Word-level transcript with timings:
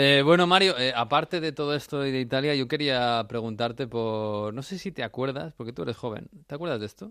Eh, 0.00 0.22
bueno, 0.22 0.46
Mario, 0.46 0.78
eh, 0.78 0.92
aparte 0.94 1.40
de 1.40 1.50
todo 1.50 1.74
esto 1.74 2.06
y 2.06 2.12
de 2.12 2.20
Italia, 2.20 2.54
yo 2.54 2.68
quería 2.68 3.26
preguntarte 3.28 3.88
por... 3.88 4.54
No 4.54 4.62
sé 4.62 4.78
si 4.78 4.92
te 4.92 5.02
acuerdas, 5.02 5.54
porque 5.56 5.72
tú 5.72 5.82
eres 5.82 5.96
joven. 5.96 6.28
¿Te 6.46 6.54
acuerdas 6.54 6.78
de 6.78 6.86
esto? 6.86 7.10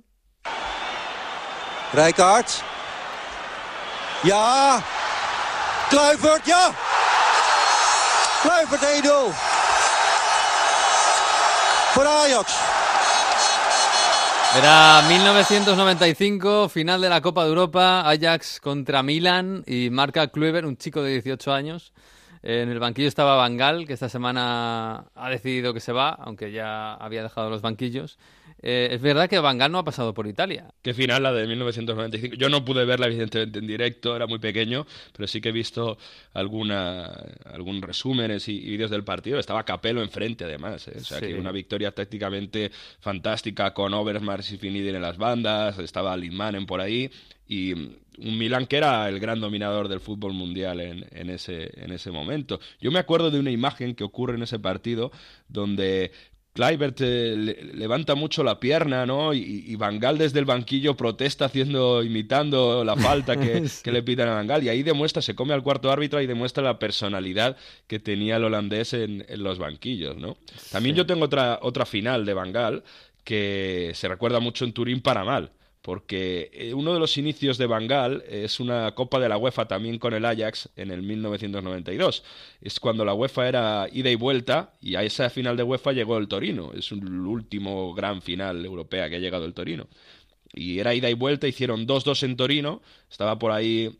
Rijkaard. 1.91 2.45
Ja. 4.23 4.81
Kluivert, 5.89 6.45
ja. 6.45 6.73
Kluivert 8.41 8.81
1-0. 8.81 9.33
Voor 11.93 12.07
Ajax. 12.07 12.53
Era 14.55 15.01
1995, 15.09 16.69
final 16.69 17.01
de 17.01 17.09
la 17.09 17.19
Copa 17.19 17.43
de 17.43 17.49
Europa, 17.49 18.09
Ajax 18.09 18.61
contra 18.61 19.03
Milan 19.03 19.65
y 19.67 19.89
marca 19.89 20.29
Kluivert, 20.29 20.65
un 20.65 20.77
chico 20.77 21.03
de 21.03 21.11
18 21.11 21.51
años. 21.51 21.91
En 22.49 22.69
el 22.69 22.79
banquillo 22.79 23.09
estaba 23.09 23.35
Bangal, 23.35 23.85
que 23.85 23.91
esta 23.91 24.07
semana 24.07 25.03
ha 25.15 25.29
decidido 25.29 25.73
que 25.73 25.81
se 25.81 25.91
va, 25.91 26.11
aunque 26.11 26.53
ya 26.53 26.93
había 26.93 27.21
dejado 27.21 27.49
los 27.49 27.61
banquillos. 27.61 28.17
Eh, 28.61 28.87
es 28.91 29.01
verdad 29.01 29.29
que 29.29 29.37
Bangal 29.37 29.69
no 29.69 29.79
ha 29.79 29.83
pasado 29.83 30.13
por 30.13 30.27
Italia. 30.27 30.73
Qué 30.81 30.93
final 30.93 31.23
la 31.23 31.33
de 31.33 31.45
1995. 31.45 32.37
Yo 32.37 32.47
no 32.47 32.63
pude 32.63 32.85
verla 32.85 33.07
evidentemente 33.07 33.59
en 33.59 33.67
directo, 33.67 34.15
era 34.15 34.27
muy 34.27 34.39
pequeño, 34.39 34.87
pero 35.11 35.27
sí 35.27 35.41
que 35.41 35.49
he 35.49 35.51
visto 35.51 35.97
alguna, 36.33 37.11
algún 37.51 37.81
resúmenes 37.81 38.47
y, 38.47 38.61
vídeos 38.61 38.91
del 38.91 39.03
partido. 39.03 39.39
Estaba 39.39 39.65
Capello 39.65 40.01
enfrente 40.01 40.45
además, 40.45 40.87
¿eh? 40.87 40.99
o 41.01 41.03
sea 41.03 41.19
que 41.19 41.35
una 41.35 41.51
victoria 41.51 41.91
tácticamente 41.91 42.71
fantástica 43.01 43.73
con 43.73 43.93
Overmars 43.93 44.53
y 44.53 44.57
Finidi 44.57 44.87
en 44.87 45.01
las 45.01 45.17
bandas, 45.17 45.79
estaba 45.79 46.15
Lindmanen 46.15 46.65
por 46.65 46.79
ahí 46.79 47.11
y 47.45 47.73
un 48.17 48.37
Milan 48.37 48.65
que 48.65 48.77
era 48.77 49.07
el 49.09 49.19
gran 49.19 49.39
dominador 49.39 49.87
del 49.87 49.99
fútbol 49.99 50.33
mundial 50.33 50.79
en, 50.79 51.05
en, 51.11 51.29
ese, 51.29 51.71
en 51.75 51.91
ese 51.91 52.11
momento. 52.11 52.59
Yo 52.79 52.91
me 52.91 52.99
acuerdo 52.99 53.31
de 53.31 53.39
una 53.39 53.51
imagen 53.51 53.95
que 53.95 54.03
ocurre 54.03 54.35
en 54.35 54.43
ese 54.43 54.59
partido 54.59 55.11
donde 55.47 56.11
Kluivert 56.57 56.99
eh, 57.01 57.71
levanta 57.75 58.15
mucho 58.15 58.43
la 58.43 58.59
pierna, 58.59 59.05
¿no? 59.05 59.31
Y, 59.31 59.63
y 59.67 59.77
desde 60.17 60.39
el 60.39 60.45
banquillo 60.45 60.97
protesta 60.97 61.45
haciendo, 61.45 62.01
imitando 62.01 62.83
la 62.83 62.95
falta 62.95 63.39
que, 63.39 63.63
que 63.83 63.91
le 63.91 64.01
pitan 64.01 64.29
a 64.29 64.33
Bangal. 64.33 64.63
Y 64.63 64.69
ahí 64.69 64.81
demuestra, 64.81 65.21
se 65.21 65.35
come 65.35 65.53
al 65.53 65.61
cuarto 65.61 65.91
árbitro 65.91 66.19
y 66.19 66.25
demuestra 66.25 66.63
la 66.63 66.79
personalidad 66.79 67.57
que 67.85 67.99
tenía 67.99 68.37
el 68.37 68.45
holandés 68.45 68.93
en, 68.93 69.23
en 69.29 69.43
los 69.43 69.59
banquillos, 69.59 70.17
¿no? 70.17 70.35
También 70.71 70.95
yo 70.95 71.05
tengo 71.05 71.25
otra, 71.25 71.59
otra 71.61 71.85
final 71.85 72.25
de 72.25 72.33
Bangal 72.33 72.83
que 73.23 73.91
se 73.93 74.07
recuerda 74.07 74.39
mucho 74.39 74.65
en 74.65 74.73
Turín 74.73 75.01
para 75.01 75.23
mal 75.23 75.51
porque 75.81 76.49
eh, 76.53 76.73
uno 76.73 76.93
de 76.93 76.99
los 76.99 77.17
inicios 77.17 77.57
de 77.57 77.65
Bangal 77.65 78.23
es 78.29 78.59
una 78.59 78.93
Copa 78.93 79.19
de 79.19 79.29
la 79.29 79.37
UEFA 79.37 79.67
también 79.67 79.99
con 79.99 80.13
el 80.13 80.25
Ajax 80.25 80.69
en 80.75 80.91
el 80.91 81.01
1992. 81.01 82.23
Es 82.61 82.79
cuando 82.79 83.05
la 83.05 83.13
UEFA 83.13 83.47
era 83.47 83.87
ida 83.91 84.09
y 84.09 84.15
vuelta 84.15 84.73
y 84.81 84.95
a 84.95 85.03
esa 85.03 85.29
final 85.29 85.55
de 85.55 85.63
UEFA 85.63 85.93
llegó 85.93 86.17
el 86.17 86.27
Torino. 86.27 86.71
Es 86.73 86.91
el 86.91 87.07
último 87.07 87.93
gran 87.93 88.21
final 88.21 88.65
europea 88.65 89.09
que 89.09 89.15
ha 89.15 89.19
llegado 89.19 89.45
el 89.45 89.53
Torino. 89.53 89.87
Y 90.53 90.79
era 90.79 90.93
ida 90.93 91.09
y 91.09 91.13
vuelta, 91.13 91.47
hicieron 91.47 91.87
2-2 91.87 92.23
en 92.23 92.35
Torino. 92.35 92.81
Estaba 93.09 93.37
por 93.37 93.51
ahí 93.51 93.97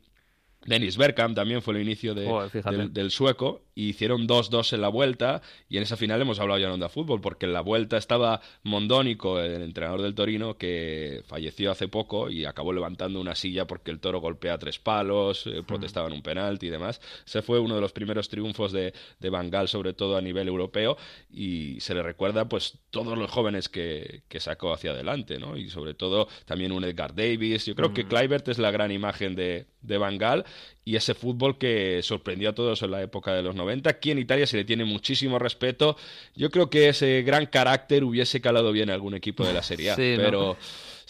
Dennis 0.65 0.97
Bergkamp 0.97 1.35
también 1.35 1.61
fue 1.61 1.75
el 1.75 1.81
inicio 1.81 2.13
del, 2.13 3.11
sueco 3.11 3.61
y 3.77 3.89
hicieron 3.89 4.27
2-2 4.27 4.73
en 4.73 4.81
la 4.81 4.87
vuelta 4.87 5.43
y 5.69 5.77
en 5.77 5.83
esa 5.83 5.97
final 5.97 6.19
hemos 6.19 6.39
hablado 6.39 6.59
ya 6.59 6.65
en 6.65 6.73
Onda 6.73 6.89
Fútbol 6.89 7.21
porque 7.21 7.45
en 7.45 7.53
la 7.53 7.61
vuelta 7.61 7.97
estaba 7.97 8.41
Mondónico, 8.63 9.39
el 9.39 9.61
entrenador 9.61 10.01
del 10.01 10.15
Torino, 10.15 10.57
que 10.57 11.21
falleció 11.27 11.69
hace 11.69 11.87
poco 11.87 12.31
y 12.31 12.45
acabó 12.45 12.73
levantando 12.73 13.21
una 13.21 13.35
silla 13.35 13.67
porque 13.67 13.91
el 13.91 13.99
toro 13.99 14.19
golpea 14.19 14.57
tres 14.57 14.79
palos, 14.79 15.45
eh, 15.45 15.61
protestaban 15.61 16.11
un 16.11 16.23
penalti 16.23 16.65
y 16.65 16.69
demás. 16.71 16.99
Ese 17.23 17.43
fue 17.43 17.59
uno 17.59 17.75
de 17.75 17.81
los 17.81 17.91
primeros 17.91 18.29
triunfos 18.29 18.71
de, 18.71 18.95
de 19.19 19.29
Bangal, 19.29 19.67
sobre 19.67 19.93
todo 19.93 20.17
a 20.17 20.21
nivel 20.21 20.47
europeo 20.47 20.97
y 21.29 21.79
se 21.79 21.93
le 21.93 22.01
recuerda 22.01 22.49
pues 22.49 22.79
todos 22.89 23.15
los 23.15 23.29
jóvenes 23.29 23.69
que, 23.69 24.23
que 24.27 24.39
sacó 24.39 24.73
hacia 24.73 24.89
adelante, 24.89 25.37
¿no? 25.37 25.55
Y 25.55 25.69
sobre 25.69 25.93
todo 25.93 26.27
también 26.45 26.71
un 26.71 26.83
Edgar 26.83 27.13
Davis. 27.13 27.67
Yo 27.67 27.75
creo 27.75 27.93
que 27.93 28.07
Kluivert 28.07 28.47
es 28.47 28.57
la 28.57 28.71
gran 28.71 28.91
imagen 28.91 29.35
de, 29.35 29.67
de 29.83 29.97
Bangal 29.99 30.45
y 30.87 30.95
ese 30.95 31.13
fútbol 31.13 31.57
que 31.57 31.99
sorprendió 32.01 32.51
a 32.51 32.55
todos 32.55 32.81
en 32.81 32.91
la 32.91 33.01
época 33.01 33.33
de 33.33 33.41
los 33.41 33.53
90. 33.55 33.89
Aquí 33.89 34.11
en 34.11 34.19
Italia 34.19 34.47
se 34.47 34.55
le 34.55 34.63
tiene 34.63 34.85
muchísimo 34.85 35.37
respeto. 35.37 35.97
Yo 36.33 36.49
creo 36.49 36.69
que 36.69 36.87
ese 36.87 37.23
gran 37.23 37.45
carácter 37.47 38.05
hubiese 38.05 38.39
calado 38.39 38.71
bien 38.71 38.89
a 38.89 38.93
algún 38.93 39.13
equipo 39.13 39.45
de 39.45 39.51
la 39.51 39.63
Serie 39.63 39.91
A, 39.91 39.97
pero... 39.97 40.55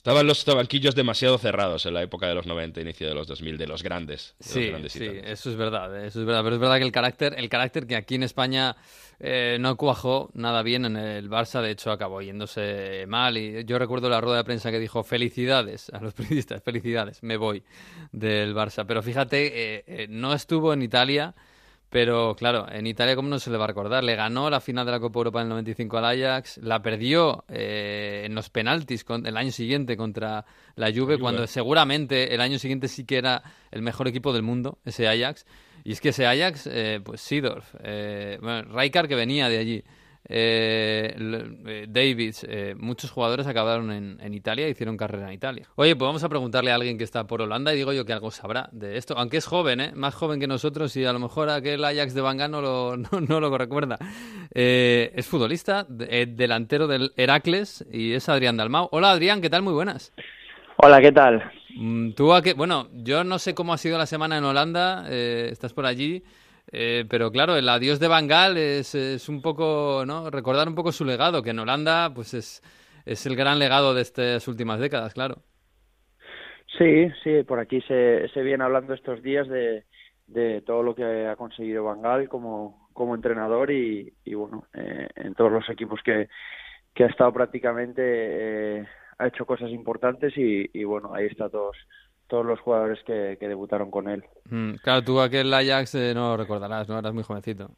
Estaban 0.07 0.25
los 0.25 0.45
banquillos 0.45 0.95
demasiado 0.95 1.37
cerrados 1.37 1.85
en 1.85 1.93
la 1.93 2.01
época 2.01 2.29
de 2.29 2.33
los 2.33 2.45
90, 2.45 2.79
inicio 2.79 3.09
de 3.09 3.13
los 3.13 3.27
2000, 3.27 3.57
de 3.57 3.67
los 3.67 3.83
grandes. 3.83 4.35
sí, 4.39 4.71
sí, 4.87 5.03
eso 5.03 5.49
es 5.49 5.57
verdad, 5.57 6.05
eso 6.05 6.21
es 6.21 6.25
verdad. 6.25 6.45
Pero 6.45 6.55
es 6.55 6.61
verdad 6.61 6.77
que 6.77 6.85
el 6.85 6.93
carácter, 6.93 7.35
el 7.37 7.49
carácter 7.49 7.85
que 7.85 7.97
aquí 7.97 8.15
en 8.15 8.23
España 8.23 8.77
eh, 9.19 9.57
no 9.59 9.75
cuajó 9.75 10.29
nada 10.33 10.63
bien 10.63 10.85
en 10.85 10.95
el 10.95 11.29
Barça, 11.29 11.61
de 11.61 11.71
hecho 11.71 11.91
acabó 11.91 12.21
yéndose 12.21 13.03
mal. 13.05 13.37
Y 13.37 13.65
yo 13.65 13.77
recuerdo 13.77 14.09
la 14.09 14.21
rueda 14.21 14.37
de 14.37 14.43
prensa 14.45 14.71
que 14.71 14.79
dijo 14.79 15.03
felicidades 15.03 15.89
a 15.89 15.99
los 15.99 16.13
periodistas, 16.13 16.63
felicidades, 16.63 17.21
me 17.21 17.35
voy 17.35 17.61
del 18.13 18.55
Barça. 18.55 18.85
Pero 18.87 19.03
fíjate, 19.03 19.47
eh, 19.47 19.83
eh, 19.87 20.07
no 20.09 20.31
estuvo 20.31 20.71
en 20.71 20.83
Italia 20.83 21.35
pero 21.89 22.35
claro, 22.35 22.67
en 22.69 22.85
Italia, 22.85 23.15
¿cómo 23.15 23.29
no 23.29 23.39
se 23.39 23.49
le 23.49 23.57
va 23.57 23.63
a 23.63 23.67
recordar? 23.67 24.03
Le 24.03 24.15
ganó 24.15 24.49
la 24.49 24.59
final 24.59 24.85
de 24.85 24.91
la 24.91 24.99
Copa 24.99 25.19
Europa 25.19 25.39
en 25.39 25.45
el 25.45 25.49
95 25.49 25.97
al 25.97 26.05
Ajax, 26.05 26.57
la 26.57 26.81
perdió 26.81 27.45
eh, 27.47 28.23
en 28.25 28.35
los 28.35 28.49
penaltis 28.49 29.05
el 29.23 29.37
año 29.37 29.51
siguiente 29.51 29.95
contra 29.95 30.45
la 30.75 30.91
Juve, 30.93 31.17
cuando 31.17 31.47
seguramente 31.47 32.33
el 32.33 32.41
año 32.41 32.59
siguiente 32.59 32.89
sí 32.89 33.05
que 33.05 33.17
era 33.17 33.41
el 33.71 33.81
mejor 33.81 34.07
equipo 34.09 34.33
del 34.33 34.43
mundo, 34.43 34.79
ese 34.83 35.07
Ajax. 35.07 35.45
Y 35.85 35.93
es 35.93 36.01
que 36.01 36.09
ese 36.09 36.27
Ajax, 36.27 36.67
eh, 36.69 36.99
pues 37.01 37.21
Sidorf, 37.21 37.73
eh, 37.81 38.37
bueno, 38.41 38.63
Rijkaard 38.77 39.07
que 39.07 39.15
venía 39.15 39.47
de 39.47 39.57
allí, 39.57 39.83
eh, 40.29 41.15
eh, 41.65 41.85
Davids, 41.87 42.45
eh, 42.49 42.75
muchos 42.77 43.11
jugadores 43.11 43.47
acabaron 43.47 43.91
en, 43.91 44.33
Italia 44.33 44.67
e 44.67 44.69
hicieron 44.69 44.97
carrera 44.97 45.27
en 45.27 45.33
Italia. 45.33 45.67
Oye, 45.75 45.95
pues 45.95 46.05
vamos 46.05 46.23
a 46.23 46.29
preguntarle 46.29 46.71
a 46.71 46.75
alguien 46.75 46.97
que 46.97 47.05
está 47.05 47.25
por 47.25 47.41
Holanda 47.41 47.73
y 47.73 47.77
digo 47.77 47.93
yo 47.93 48.05
que 48.05 48.13
algo 48.13 48.29
sabrá 48.29 48.69
de 48.71 48.97
esto, 48.97 49.17
aunque 49.17 49.37
es 49.37 49.45
joven, 49.45 49.79
¿eh? 49.79 49.91
más 49.95 50.13
joven 50.15 50.39
que 50.39 50.47
nosotros 50.47 50.95
y 50.97 51.05
a 51.05 51.13
lo 51.13 51.19
mejor 51.19 51.49
aquel 51.49 51.83
Ajax 51.83 52.13
de 52.13 52.21
Banga 52.21 52.47
no 52.47 52.61
lo, 52.61 52.97
no, 53.27 53.39
lo 53.39 53.57
recuerda. 53.57 53.97
Eh, 54.53 55.11
es 55.15 55.27
futbolista, 55.27 55.85
delantero 55.87 56.87
del 56.87 57.13
Heracles 57.15 57.85
y 57.91 58.13
es 58.13 58.27
Adrián 58.27 58.57
Dalmau. 58.57 58.89
Hola 58.91 59.11
Adrián, 59.11 59.41
¿qué 59.41 59.49
tal? 59.49 59.61
Muy 59.61 59.73
buenas. 59.73 60.13
Hola, 60.77 61.01
¿qué 61.01 61.11
tal? 61.11 61.51
Mm, 61.75 62.11
tú 62.11 62.33
a 62.33 62.41
qué, 62.41 62.53
bueno, 62.53 62.89
yo 62.93 63.23
no 63.23 63.39
sé 63.39 63.55
cómo 63.55 63.73
ha 63.73 63.77
sido 63.77 63.97
la 63.97 64.05
semana 64.05 64.37
en 64.37 64.43
Holanda, 64.43 65.09
estás 65.09 65.73
por 65.73 65.85
allí. 65.85 66.23
Eh, 66.71 67.05
pero 67.09 67.31
claro, 67.31 67.55
el 67.55 67.69
adiós 67.69 67.99
de 67.99 68.07
Bangal 68.07 68.57
es, 68.57 68.93
es, 68.93 69.29
un 69.29 69.41
poco, 69.41 70.03
¿no? 70.05 70.29
Recordar 70.29 70.67
un 70.67 70.75
poco 70.75 70.91
su 70.91 71.05
legado, 71.05 71.41
que 71.41 71.51
en 71.51 71.59
Holanda, 71.59 72.11
pues 72.13 72.33
es, 72.33 72.61
es 73.05 73.25
el 73.25 73.35
gran 73.35 73.59
legado 73.59 73.93
de 73.93 74.01
estas 74.01 74.47
últimas 74.47 74.79
décadas, 74.79 75.13
claro. 75.13 75.37
Sí, 76.77 77.09
sí, 77.23 77.43
por 77.43 77.59
aquí 77.59 77.81
se, 77.81 78.27
se 78.29 78.41
viene 78.43 78.63
hablando 78.63 78.93
estos 78.93 79.23
días 79.23 79.47
de, 79.47 79.85
de 80.27 80.61
todo 80.61 80.83
lo 80.83 80.93
que 80.93 81.25
ha 81.25 81.35
conseguido 81.35 81.85
Bangal 81.85 82.27
como, 82.27 82.89
como 82.93 83.15
entrenador 83.15 83.71
y, 83.71 84.13
y 84.25 84.33
bueno, 84.33 84.67
eh, 84.73 85.07
en 85.15 85.33
todos 85.33 85.51
los 85.51 85.69
equipos 85.69 86.01
que, 86.03 86.27
que 86.93 87.05
ha 87.05 87.07
estado 87.07 87.31
prácticamente 87.33 88.01
eh, 88.03 88.85
ha 89.17 89.27
hecho 89.27 89.45
cosas 89.45 89.71
importantes 89.71 90.37
y, 90.37 90.69
y 90.73 90.83
bueno, 90.83 91.13
ahí 91.13 91.25
está 91.25 91.49
todos 91.49 91.77
todos 92.27 92.45
los 92.45 92.59
jugadores 92.59 92.99
que, 93.05 93.37
debutaron 93.39 93.89
con 93.91 94.09
él. 94.09 94.23
Mm, 94.49 94.75
claro, 94.75 95.03
tú 95.03 95.19
aquel 95.19 95.53
Ajax 95.53 95.95
eh, 95.95 96.13
no 96.13 96.29
lo 96.29 96.37
recordarás, 96.37 96.87
¿no? 96.87 96.99
Eras 96.99 97.13
muy 97.13 97.23
jovencito. 97.23 97.71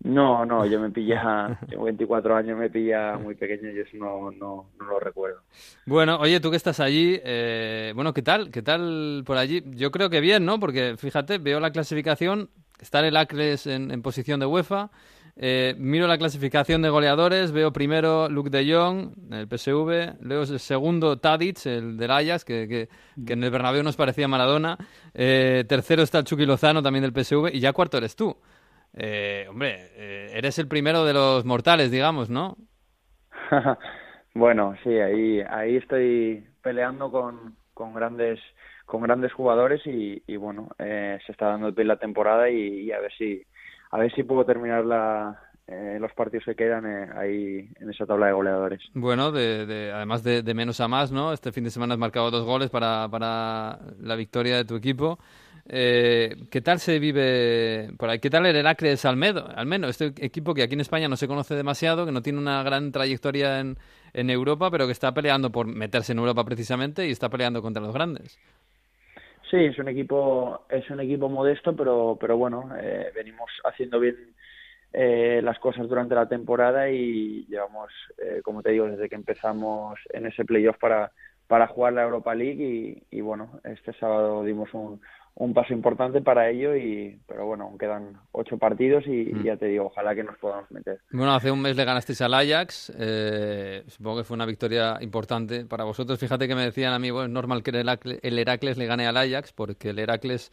No, 0.00 0.46
no, 0.46 0.64
yo 0.64 0.78
me 0.78 0.90
pilla, 0.90 1.58
tengo 1.68 1.84
24 1.84 2.36
años, 2.36 2.56
me 2.56 2.70
pilla 2.70 3.18
muy 3.18 3.34
pequeño 3.34 3.70
y 3.70 3.80
eso 3.80 3.96
no, 3.96 4.30
no, 4.30 4.70
no 4.78 4.84
lo 4.84 5.00
recuerdo. 5.00 5.40
Bueno, 5.86 6.18
oye, 6.20 6.40
tú 6.40 6.50
que 6.50 6.56
estás 6.56 6.78
allí, 6.78 7.20
eh, 7.24 7.92
bueno, 7.94 8.14
¿qué 8.14 8.22
tal? 8.22 8.50
¿Qué 8.50 8.62
tal 8.62 9.24
por 9.26 9.36
allí? 9.36 9.62
Yo 9.74 9.90
creo 9.90 10.08
que 10.08 10.20
bien, 10.20 10.44
¿no? 10.44 10.60
Porque 10.60 10.96
fíjate, 10.96 11.38
veo 11.38 11.58
la 11.58 11.72
clasificación, 11.72 12.48
está 12.80 13.04
el 13.06 13.16
Acres 13.16 13.66
en, 13.66 13.90
en 13.90 14.02
posición 14.02 14.38
de 14.38 14.46
UEFA, 14.46 14.90
eh, 15.40 15.76
miro 15.78 16.08
la 16.08 16.18
clasificación 16.18 16.82
de 16.82 16.88
goleadores, 16.88 17.52
veo 17.52 17.72
primero 17.72 18.28
Luke 18.28 18.50
de 18.50 18.74
Jong, 18.74 19.12
el 19.30 19.46
PSV, 19.46 20.20
luego 20.20 20.42
el 20.42 20.58
segundo 20.58 21.20
Tadic, 21.20 21.64
el 21.66 21.96
del 21.96 22.10
Ajax, 22.10 22.44
que, 22.44 22.66
que, 22.66 23.32
en 23.32 23.44
el 23.44 23.50
Bernabéu 23.52 23.84
nos 23.84 23.94
parecía 23.94 24.26
Maradona, 24.26 24.76
eh, 25.14 25.64
tercero 25.68 26.02
está 26.02 26.24
Chucky 26.24 26.44
Lozano, 26.44 26.82
también 26.82 27.02
del 27.02 27.12
PSV, 27.12 27.54
y 27.54 27.60
ya 27.60 27.72
cuarto 27.72 27.98
eres 27.98 28.16
tú. 28.16 28.36
Eh, 28.94 29.46
hombre, 29.48 30.36
eres 30.36 30.58
el 30.58 30.66
primero 30.66 31.04
de 31.04 31.12
los 31.12 31.44
mortales, 31.44 31.92
digamos, 31.92 32.30
¿no? 32.30 32.56
bueno, 34.34 34.74
sí, 34.82 34.90
ahí, 34.90 35.40
ahí 35.48 35.76
estoy 35.76 36.48
peleando 36.62 37.12
con, 37.12 37.54
con 37.74 37.94
grandes 37.94 38.40
con 38.86 39.02
grandes 39.02 39.34
jugadores 39.34 39.86
y, 39.86 40.22
y 40.26 40.36
bueno, 40.36 40.70
se 40.78 41.30
está 41.30 41.48
dando 41.48 41.68
el 41.68 41.74
pie 41.74 41.84
la 41.84 41.98
temporada 41.98 42.48
y 42.48 42.90
a 42.90 42.98
ver 43.00 43.12
si 43.18 43.44
a 43.90 43.98
ver 43.98 44.14
si 44.14 44.22
puedo 44.22 44.44
terminar 44.44 44.84
la, 44.84 45.38
eh, 45.66 45.98
los 46.00 46.12
partidos 46.12 46.44
que 46.44 46.54
quedan 46.54 46.86
eh, 46.86 47.10
ahí 47.14 47.68
en 47.80 47.90
esa 47.90 48.06
tabla 48.06 48.26
de 48.26 48.32
goleadores. 48.32 48.80
Bueno, 48.94 49.32
de, 49.32 49.92
además 49.94 50.22
de, 50.22 50.42
menos 50.54 50.80
a 50.80 50.88
más, 50.88 51.12
¿no? 51.12 51.32
Este 51.32 51.52
fin 51.52 51.64
de 51.64 51.70
semana 51.70 51.94
has 51.94 52.00
marcado 52.00 52.30
dos 52.30 52.44
goles 52.44 52.70
para, 52.70 53.08
para 53.10 53.78
la 54.00 54.16
victoria 54.16 54.56
de 54.56 54.64
tu 54.64 54.76
equipo. 54.76 55.18
Eh, 55.70 56.34
¿Qué 56.50 56.62
tal 56.62 56.78
se 56.78 56.98
vive 56.98 57.90
por 57.98 58.08
ahí? 58.08 58.18
¿Qué 58.18 58.30
tal 58.30 58.46
el 58.46 58.56
Heracles 58.56 59.04
Almedo? 59.04 59.46
Al 59.54 59.66
menos 59.66 59.90
este 59.90 60.24
equipo 60.24 60.54
que 60.54 60.62
aquí 60.62 60.72
en 60.72 60.80
España 60.80 61.08
no 61.08 61.16
se 61.16 61.28
conoce 61.28 61.54
demasiado, 61.54 62.06
que 62.06 62.12
no 62.12 62.22
tiene 62.22 62.38
una 62.38 62.62
gran 62.62 62.90
trayectoria 62.90 63.60
en, 63.60 63.76
en 64.14 64.30
Europa, 64.30 64.70
pero 64.70 64.86
que 64.86 64.92
está 64.92 65.12
peleando 65.12 65.52
por 65.52 65.66
meterse 65.66 66.12
en 66.12 66.18
Europa 66.18 66.44
precisamente 66.44 67.06
y 67.06 67.10
está 67.10 67.28
peleando 67.28 67.60
contra 67.60 67.82
los 67.82 67.92
grandes. 67.92 68.38
Sí, 69.50 69.56
es 69.56 69.78
un 69.78 69.88
equipo, 69.88 70.66
es 70.68 70.90
un 70.90 71.00
equipo 71.00 71.28
modesto, 71.30 71.74
pero, 71.74 72.18
pero 72.20 72.36
bueno, 72.36 72.70
eh, 72.78 73.10
venimos 73.14 73.50
haciendo 73.64 73.98
bien 73.98 74.34
eh, 74.92 75.40
las 75.42 75.58
cosas 75.58 75.88
durante 75.88 76.14
la 76.14 76.28
temporada 76.28 76.90
y 76.90 77.46
llevamos, 77.46 77.90
eh, 78.18 78.42
como 78.42 78.62
te 78.62 78.72
digo, 78.72 78.86
desde 78.86 79.08
que 79.08 79.14
empezamos 79.14 79.98
en 80.12 80.26
ese 80.26 80.44
playoff 80.44 80.76
para, 80.78 81.12
para 81.46 81.66
jugar 81.66 81.94
la 81.94 82.02
Europa 82.02 82.34
League 82.34 82.62
y, 83.10 83.16
y 83.16 83.20
bueno, 83.22 83.60
este 83.64 83.94
sábado 83.94 84.44
dimos 84.44 84.72
un, 84.74 85.00
un 85.38 85.54
paso 85.54 85.72
importante 85.72 86.20
para 86.20 86.50
ello 86.50 86.74
y 86.74 87.16
pero 87.28 87.46
bueno 87.46 87.64
aún 87.64 87.78
quedan 87.78 88.14
ocho 88.32 88.58
partidos 88.58 89.06
y, 89.06 89.32
mm. 89.32 89.44
ya 89.44 89.56
te 89.56 89.66
digo 89.66 89.86
ojalá 89.86 90.12
que 90.14 90.24
nos 90.24 90.36
podamos 90.38 90.68
meter. 90.72 90.98
Bueno 91.12 91.32
hace 91.32 91.52
un 91.52 91.62
mes 91.62 91.76
le 91.76 91.84
ganasteis 91.84 92.20
al 92.22 92.34
Ajax 92.34 92.92
eh, 92.98 93.84
supongo 93.86 94.18
que 94.18 94.24
fue 94.24 94.34
una 94.34 94.46
victoria 94.46 94.98
importante 95.00 95.64
para 95.64 95.84
vosotros. 95.84 96.18
Fíjate 96.18 96.48
que 96.48 96.56
me 96.56 96.64
decían 96.64 96.92
a 96.92 96.98
mí 96.98 97.12
bueno 97.12 97.26
es 97.26 97.32
normal 97.32 97.62
que 97.62 97.70
el 97.70 98.38
Heracles, 98.38 98.78
le 98.78 98.86
gane 98.86 99.06
al 99.06 99.16
Ajax 99.16 99.52
porque 99.52 99.90
el 99.90 100.00
Heracles 100.00 100.50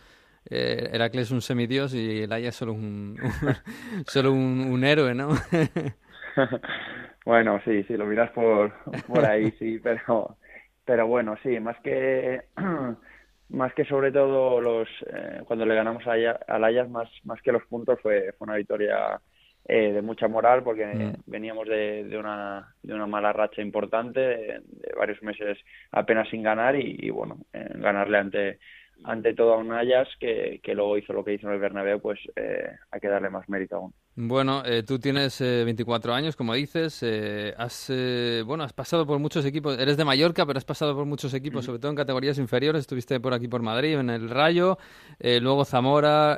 eh, 0.51 0.89
Heracles 0.93 1.27
es 1.27 1.31
un 1.31 1.41
semidios 1.41 1.95
y 1.95 2.21
el 2.21 2.31
Ajax 2.31 2.55
solo 2.55 2.73
un, 2.73 3.17
solo 4.05 4.33
un, 4.33 4.83
héroe 4.83 5.15
no 5.15 5.29
bueno 7.25 7.59
sí 7.65 7.81
sí 7.85 7.97
lo 7.97 8.05
miras 8.05 8.29
por 8.33 8.71
por 9.07 9.25
ahí 9.25 9.49
sí 9.57 9.79
pero 9.81 10.37
pero 10.85 11.07
bueno 11.07 11.35
sí 11.41 11.59
más 11.59 11.77
que 11.81 12.41
más 13.49 13.73
que 13.73 13.85
sobre 13.85 14.11
todo 14.11 14.59
los 14.59 14.87
eh, 15.07 15.41
cuando 15.45 15.65
le 15.65 15.75
ganamos 15.75 16.05
al 16.07 16.63
Ajax 16.63 16.89
más 16.89 17.09
más 17.23 17.41
que 17.41 17.51
los 17.51 17.65
puntos 17.65 17.99
fue, 18.01 18.33
fue 18.37 18.45
una 18.45 18.57
victoria 18.57 19.19
eh, 19.67 19.93
de 19.93 20.01
mucha 20.01 20.27
moral 20.27 20.63
porque 20.63 20.85
mm. 20.85 21.13
veníamos 21.25 21.67
de, 21.67 22.03
de, 22.05 22.17
una 22.17 22.73
de 22.81 22.93
una 22.93 23.07
mala 23.07 23.33
racha 23.33 23.61
importante 23.61 24.19
de, 24.19 24.61
varios 24.97 25.21
meses 25.21 25.57
apenas 25.91 26.27
sin 26.29 26.43
ganar 26.43 26.75
y, 26.75 26.97
y 26.99 27.09
bueno 27.09 27.37
ganarle 27.53 28.17
ante 28.17 28.59
ante 29.03 29.33
todo 29.33 29.53
a 29.53 29.57
un 29.57 29.71
Ayas 29.71 30.07
que, 30.19 30.59
que, 30.63 30.73
luego 30.73 30.97
hizo 30.97 31.13
lo 31.13 31.23
que 31.23 31.33
hizo 31.33 31.47
en 31.47 31.53
el 31.53 31.59
Bernabéu, 31.59 31.99
pues 31.99 32.19
eh, 32.35 32.69
hay 32.91 32.99
que 32.99 33.07
darle 33.07 33.29
más 33.29 33.47
mérito 33.49 33.75
aún. 33.75 33.93
Bueno, 34.17 34.63
eh, 34.65 34.83
tú 34.83 34.97
tienes 34.97 35.41
eh, 35.41 35.63
24 35.65 36.13
años, 36.13 36.37
como 36.37 36.53
dices, 36.53 37.03
eh, 37.03 37.53
has 37.57 37.89
eh, 37.89 38.43
bueno 38.45 38.63
has 38.63 38.71
pasado 38.71 39.05
por 39.05 39.19
muchos 39.19 39.43
equipos, 39.43 39.77
eres 39.77 39.97
de 39.97 40.05
Mallorca, 40.05 40.45
pero 40.45 40.57
has 40.57 40.63
pasado 40.63 40.95
por 40.95 41.05
muchos 41.05 41.33
equipos, 41.33 41.65
sobre 41.65 41.79
todo 41.79 41.91
en 41.91 41.97
categorías 41.97 42.37
inferiores, 42.37 42.81
estuviste 42.81 43.19
por 43.19 43.33
aquí 43.33 43.49
por 43.49 43.61
Madrid, 43.61 43.99
en 43.99 44.09
el 44.09 44.29
Rayo, 44.29 44.77
luego 45.19 45.65
Zamora, 45.65 46.37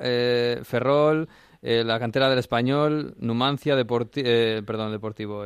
Ferrol, 0.63 1.29
la 1.61 1.99
cantera 1.99 2.29
del 2.29 2.39
Español, 2.39 3.15
Numancia, 3.19 3.75
perdón, 3.75 4.91
Deportivo, 4.91 5.43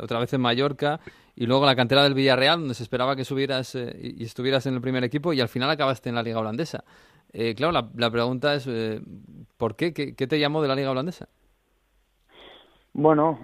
otra 0.00 0.18
vez 0.18 0.32
en 0.32 0.40
Mallorca 0.40 1.00
y 1.34 1.46
luego 1.46 1.64
la 1.66 1.76
cantera 1.76 2.02
del 2.02 2.14
Villarreal, 2.14 2.60
donde 2.60 2.74
se 2.74 2.82
esperaba 2.82 3.16
que 3.16 3.24
subieras 3.24 3.74
eh, 3.74 3.96
y 4.02 4.24
estuvieras 4.24 4.66
en 4.66 4.74
el 4.74 4.80
primer 4.80 5.02
equipo 5.04 5.32
y 5.32 5.40
al 5.40 5.48
final 5.48 5.70
acabaste 5.70 6.08
en 6.08 6.14
la 6.14 6.22
liga 6.22 6.40
holandesa. 6.40 6.84
Eh, 7.32 7.54
claro, 7.54 7.72
la, 7.72 8.10
pregunta 8.10 8.54
es, 8.54 8.66
eh, 8.66 9.00
¿por 9.56 9.74
qué? 9.76 9.94
qué? 9.94 10.12
te 10.14 10.38
llamó 10.38 10.60
de 10.60 10.68
la 10.68 10.74
liga 10.74 10.90
holandesa? 10.90 11.28
Bueno, 12.92 13.40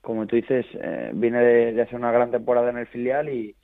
como 0.00 0.26
tú 0.26 0.34
dices, 0.34 0.66
vine 1.12 1.38
de, 1.38 1.82
hacer 1.82 1.94
una 1.94 2.10
gran 2.10 2.32
temporada 2.32 2.70
en 2.70 2.78
el 2.78 2.88
filial 2.88 3.28
y, 3.28 3.54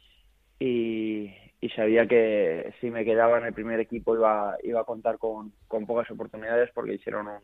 sabía 1.74 2.06
que 2.06 2.72
si 2.80 2.90
me 2.90 3.04
quedaba 3.04 3.38
en 3.38 3.46
el 3.46 3.52
primer 3.52 3.80
equipo 3.80 4.14
iba, 4.14 4.56
iba 4.62 4.80
a 4.80 4.84
contar 4.84 5.18
con, 5.18 5.52
con 5.66 5.86
pocas 5.86 6.10
oportunidades 6.10 6.70
porque 6.72 6.94
hicieron 6.94 7.26
un, 7.26 7.40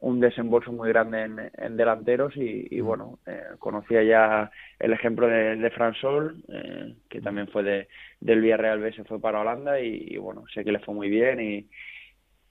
un 0.00 0.20
desembolso 0.20 0.70
muy 0.70 0.90
grande 0.90 1.50
en, 1.56 1.76
delanteros 1.76 2.36
y, 2.36 2.68
mm. 2.70 2.84
bueno, 2.84 3.18
eh, 3.26 3.40
conocía 3.58 4.02
ya 4.02 4.50
el 4.78 4.92
ejemplo 4.92 5.26
de, 5.26 5.56
de 5.56 5.70
Fran 5.70 5.94
Sol, 5.94 6.42
eh, 6.48 6.94
que 7.08 7.22
también 7.22 7.48
fue 7.48 7.62
de, 7.62 7.88
del 8.20 8.42
Villarreal 8.42 8.80
B, 8.80 8.92
se 8.92 9.04
fue 9.04 9.18
para 9.18 9.40
Holanda 9.40 9.80
y, 9.80 10.16
bueno, 10.18 10.44
sé 10.52 10.62
que 10.62 10.72
le 10.72 10.80
fue 10.80 10.94
muy 10.94 11.08
bien 11.08 11.40
y 11.40 11.68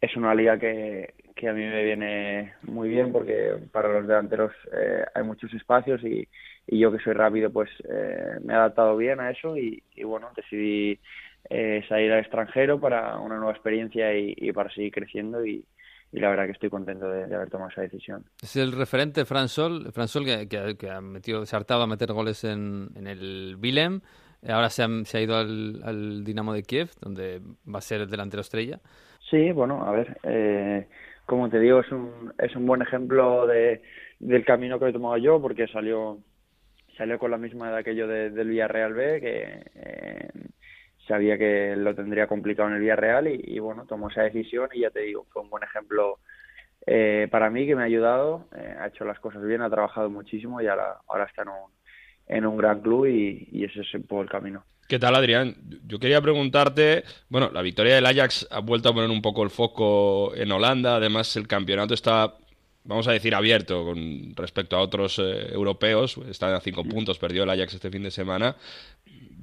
es 0.03 0.17
una 0.17 0.35
liga 0.35 0.59
que, 0.59 1.13
que 1.33 1.47
a 1.47 1.53
mí 1.53 1.61
me 1.61 1.83
viene 1.83 2.53
muy 2.63 2.89
bien 2.89 3.11
porque 3.13 3.55
para 3.71 3.87
los 3.87 4.05
delanteros 4.05 4.51
eh, 4.73 5.05
hay 5.15 5.23
muchos 5.23 5.53
espacios 5.53 6.03
y, 6.03 6.27
y, 6.67 6.79
yo 6.79 6.91
que 6.91 6.99
soy 6.99 7.13
rápido 7.13 7.51
pues 7.51 7.69
me 8.43 8.53
he 8.53 8.55
adaptado 8.55 8.97
bien 8.97 9.21
a 9.21 9.31
eso 9.31 9.55
y, 9.57 9.81
bueno, 10.03 10.29
decidí 10.35 10.99
salir 11.87 12.11
al 12.11 12.19
extranjero 12.19 12.79
para 12.79 13.17
una 13.19 13.37
nueva 13.37 13.53
experiencia 13.53 14.13
y, 14.17 14.51
para 14.51 14.69
seguir 14.73 14.91
creciendo 14.91 15.45
y, 15.45 15.63
la 16.11 16.29
verdad 16.29 16.45
que 16.45 16.51
estoy 16.51 16.69
contento 16.69 17.09
de, 17.09 17.33
haber 17.33 17.49
tomado 17.49 17.71
esa 17.71 17.81
decisión. 17.81 18.25
Es 18.41 18.55
el 18.55 18.71
referente 18.73 19.25
Fran 19.25 19.47
Sol, 19.49 19.91
que, 19.93 20.89
ha 20.89 21.01
metido, 21.01 21.45
se 21.45 21.55
ha 21.55 21.59
hartado 21.59 21.81
a 21.81 21.87
meter 21.87 22.11
goles 22.11 22.43
en, 22.43 22.89
en 22.95 23.07
el 23.07 23.57
Willem, 23.59 24.01
ahora 24.51 24.69
se 24.69 24.83
ha, 24.83 24.89
se 25.05 25.17
ha 25.17 25.21
ido 25.21 25.37
al, 25.37 26.23
Dinamo 26.23 26.53
de 26.53 26.63
Kiev, 26.63 26.91
donde 26.99 27.41
va 27.73 27.79
a 27.79 27.81
ser 27.81 28.01
el 28.01 28.09
delantero 28.09 28.41
estrella. 28.41 28.79
Sí, 29.29 29.51
bueno, 29.51 29.83
a 29.85 29.91
ver, 29.91 30.17
eh, 30.23 30.87
como 31.25 31.49
te 31.49 31.59
digo, 31.59 31.79
es 31.79 31.91
un, 31.91 32.33
es 32.37 32.55
un 32.55 32.65
buen 32.65 32.81
ejemplo 32.81 33.47
de, 33.47 33.81
del 34.19 34.45
camino 34.45 34.79
que 34.79 34.89
he 34.89 34.93
tomado 34.93 35.17
yo, 35.17 35.41
porque 35.41 35.67
salió 35.67 36.19
salió 36.97 37.17
con 37.19 37.31
la 37.31 37.37
misma 37.37 37.69
edad 37.69 37.83
que 37.83 37.95
yo 37.95 38.07
del 38.07 38.47
Villarreal 38.49 38.93
B, 38.93 39.19
que 39.21 39.63
eh, 39.75 40.29
sabía 41.07 41.37
que 41.37 41.75
lo 41.75 41.95
tendría 41.95 42.27
complicado 42.27 42.69
en 42.69 42.75
el 42.75 42.81
Villarreal 42.81 43.27
y, 43.27 43.41
y 43.45 43.59
bueno, 43.59 43.85
tomó 43.87 44.09
esa 44.09 44.23
decisión 44.23 44.69
y 44.73 44.81
ya 44.81 44.91
te 44.91 45.01
digo, 45.01 45.25
fue 45.31 45.41
un 45.41 45.49
buen 45.49 45.63
ejemplo 45.63 46.19
eh, 46.85 47.27
para 47.31 47.49
mí 47.49 47.65
que 47.65 47.75
me 47.75 47.83
ha 47.83 47.85
ayudado, 47.85 48.47
eh, 48.55 48.75
ha 48.79 48.87
hecho 48.87 49.05
las 49.05 49.19
cosas 49.19 49.43
bien, 49.43 49.61
ha 49.61 49.69
trabajado 49.69 50.09
muchísimo 50.09 50.61
y 50.61 50.67
ahora, 50.67 50.97
ahora 51.07 51.25
está 51.25 51.43
en 51.43 51.49
un, 51.49 51.71
en 52.27 52.45
un 52.45 52.57
gran 52.57 52.81
club 52.81 53.05
y, 53.07 53.47
y 53.51 53.63
ese 53.65 53.81
es 53.81 53.93
un 53.95 54.03
poco 54.03 54.21
el 54.23 54.29
camino. 54.29 54.63
¿Qué 54.87 54.99
tal, 54.99 55.15
Adrián? 55.15 55.55
Yo 55.87 55.97
quería 55.97 56.21
preguntarte, 56.21 57.03
bueno, 57.29 57.49
la 57.51 57.61
victoria 57.61 57.95
del 57.95 58.05
Ajax 58.05 58.47
ha 58.51 58.59
vuelto 58.59 58.89
a 58.89 58.93
poner 58.93 59.09
un 59.09 59.21
poco 59.21 59.43
el 59.43 59.49
foco 59.49 60.35
en 60.35 60.51
Holanda, 60.51 60.97
además 60.97 61.35
el 61.35 61.47
campeonato 61.47 61.93
está 61.93 62.35
vamos 62.83 63.07
a 63.07 63.11
decir, 63.11 63.35
abierto 63.35 63.85
con 63.85 64.35
respecto 64.35 64.75
a 64.75 64.81
otros 64.81 65.19
eh, 65.19 65.51
europeos. 65.51 66.17
Está 66.29 66.55
a 66.55 66.61
cinco 66.61 66.83
puntos, 66.83 67.17
perdió 67.19 67.43
el 67.43 67.49
Ajax 67.49 67.73
este 67.75 67.89
fin 67.89 68.03
de 68.03 68.11
semana 68.11 68.55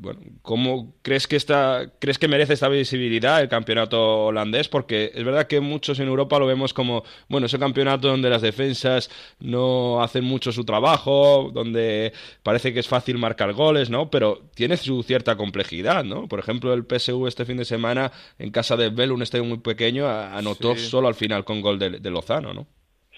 bueno, 0.01 0.21
¿cómo 0.41 0.95
crees 1.03 1.27
que 1.27 1.37
está, 1.37 1.93
crees 1.99 2.19
que 2.19 2.27
merece 2.27 2.55
esta 2.55 2.69
visibilidad 2.69 3.43
el 3.43 3.49
campeonato 3.49 4.27
holandés? 4.27 4.69
Porque 4.69 5.13
es 5.15 5.25
verdad 5.25 5.47
que 5.47 5.61
muchos 5.61 6.01
en 6.01 6.09
Europa 6.09 6.39
lo 6.39 6.47
vemos 6.47 6.73
como, 6.73 7.05
bueno, 7.29 7.47
ese 7.47 7.59
campeonato 7.59 8.09
donde 8.09 8.31
las 8.31 8.41
defensas 8.41 9.11
no 9.41 10.03
hacen 10.03 10.25
mucho 10.25 10.53
su 10.53 10.65
trabajo, 10.65 11.51
donde 11.53 12.15
parece 12.43 12.73
que 12.73 12.81
es 12.81 12.89
fácil 12.89 13.19
marcar 13.19 13.53
goles, 13.53 13.91
¿no? 13.91 14.11
Pero 14.11 14.41
tiene 14.55 14.79
su 14.79 15.03
cierta 15.03 15.37
complejidad, 15.37 16.03
¿no? 16.03 16.29
Por 16.29 16.39
ejemplo, 16.39 16.73
el 16.73 16.87
PSU 16.87 17.27
este 17.27 17.45
fin 17.45 17.59
de 17.59 17.67
semana 17.67 18.11
en 18.39 18.51
casa 18.51 18.77
de 18.79 18.89
Bell, 18.89 19.13
un 19.13 19.23
estadio 19.23 19.45
muy 19.45 19.59
pequeño, 19.59 20.09
anotó 20.09 20.77
solo 20.77 21.09
al 21.09 21.15
final 21.15 21.45
con 21.45 21.61
gol 21.61 21.79
de, 21.79 22.11
Lozano, 22.11 22.55
¿no? 22.55 22.67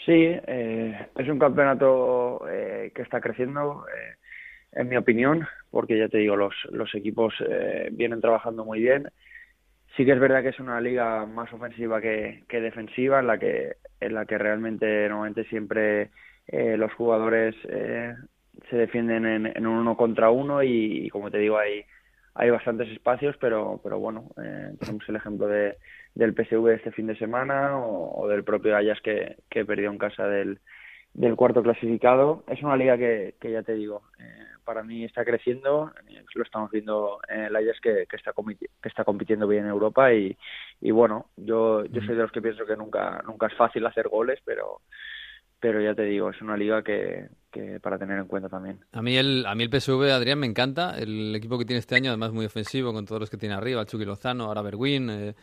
Sí, 0.04 0.12
eh, 0.14 1.06
es 1.16 1.28
un 1.28 1.38
campeonato 1.38 2.42
eh, 2.50 2.92
que 2.94 3.02
está 3.02 3.20
creciendo. 3.20 3.84
Eh, 3.88 4.16
en 4.72 4.88
mi 4.88 4.96
opinión, 4.96 5.46
porque 5.70 5.98
ya 5.98 6.08
te 6.08 6.18
digo, 6.18 6.36
los, 6.36 6.54
los 6.70 6.94
equipos 6.94 7.34
eh, 7.46 7.90
vienen 7.92 8.20
trabajando 8.20 8.64
muy 8.64 8.80
bien. 8.80 9.08
Sí 9.96 10.04
que 10.06 10.12
es 10.12 10.20
verdad 10.20 10.42
que 10.42 10.48
es 10.48 10.60
una 10.60 10.80
liga 10.80 11.26
más 11.26 11.52
ofensiva 11.52 12.00
que, 12.00 12.44
defensiva, 12.48 13.20
en 13.20 13.26
la 13.26 13.38
que, 13.38 13.76
en 14.00 14.14
la 14.14 14.24
que 14.24 14.38
realmente 14.38 15.08
normalmente 15.08 15.44
siempre 15.44 16.10
eh, 16.46 16.76
los 16.78 16.92
jugadores 16.94 17.54
eh, 17.68 18.14
se 18.70 18.76
defienden 18.76 19.26
en, 19.26 19.46
en, 19.46 19.66
un 19.66 19.80
uno 19.80 19.96
contra 19.96 20.30
uno 20.30 20.62
y, 20.62 21.10
como 21.10 21.30
te 21.30 21.38
digo, 21.38 21.58
hay, 21.58 21.84
hay 22.34 22.48
bastantes 22.48 22.88
espacios, 22.88 23.36
pero, 23.38 23.80
pero 23.82 23.98
bueno, 23.98 24.30
tenemos 24.80 25.06
el 25.06 25.16
ejemplo 25.16 25.46
de, 25.46 25.76
del 26.14 26.34
PSV 26.34 26.68
este 26.68 26.92
fin 26.92 27.06
de 27.06 27.16
semana 27.16 27.78
o, 27.78 28.26
del 28.28 28.44
propio 28.44 28.76
Ayas 28.76 29.00
que, 29.00 29.36
que 29.48 29.64
perdió 29.64 29.90
en 29.90 29.98
casa 29.98 30.26
del, 30.26 30.58
del 31.14 31.36
cuarto 31.36 31.62
clasificado. 31.62 32.44
Es 32.48 32.62
una 32.62 32.76
liga 32.76 32.96
que, 32.96 33.34
que 33.40 33.52
ya 33.52 33.62
te 33.62 33.74
digo, 33.74 34.02
eh, 34.18 34.44
para 34.64 34.82
mí 34.82 35.04
está 35.04 35.24
creciendo, 35.24 35.92
eh, 36.08 36.24
lo 36.34 36.42
estamos 36.42 36.70
viendo 36.70 37.20
en 37.28 37.40
el 37.42 37.56
Ajax 37.56 37.80
que, 37.80 38.06
que, 38.08 38.16
está 38.16 38.32
que 38.32 38.88
está 38.88 39.04
compitiendo 39.04 39.46
bien 39.46 39.64
en 39.64 39.70
Europa 39.70 40.12
y, 40.12 40.36
y 40.80 40.90
bueno, 40.90 41.26
yo, 41.36 41.84
yo 41.86 42.00
soy 42.02 42.14
de 42.14 42.22
los 42.22 42.32
que 42.32 42.42
pienso 42.42 42.64
que 42.64 42.76
nunca, 42.76 43.22
nunca 43.26 43.46
es 43.46 43.54
fácil 43.54 43.86
hacer 43.86 44.08
goles, 44.08 44.38
pero 44.44 44.80
pero 45.62 45.80
ya 45.80 45.94
te 45.94 46.02
digo, 46.02 46.28
es 46.28 46.42
una 46.42 46.56
liga 46.56 46.82
que, 46.82 47.28
que, 47.52 47.78
para 47.78 47.96
tener 47.96 48.18
en 48.18 48.26
cuenta 48.26 48.48
también. 48.48 48.80
A 48.90 49.00
mí 49.00 49.16
el 49.16 49.46
a 49.46 49.54
mí 49.54 49.62
el 49.62 49.70
PSV, 49.70 50.10
Adrián, 50.10 50.40
me 50.40 50.48
encanta. 50.48 50.98
El 50.98 51.32
equipo 51.36 51.56
que 51.56 51.64
tiene 51.64 51.78
este 51.78 51.94
año, 51.94 52.10
además 52.10 52.32
muy 52.32 52.46
ofensivo, 52.46 52.92
con 52.92 53.06
todos 53.06 53.20
los 53.20 53.30
que 53.30 53.36
tiene 53.36 53.54
arriba, 53.54 53.86
Chucky 53.86 54.04
Lozano, 54.04 54.46
ahora 54.46 54.62
Berwin, 54.62 55.08
eh, 55.08 55.34